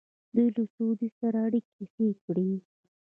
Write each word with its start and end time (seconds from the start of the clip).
دوی 0.35 0.47
له 0.57 0.63
سعودي 0.73 1.09
سره 1.19 1.37
اړیکې 1.47 1.83
ښې 1.93 2.07
کړې. 2.25 2.51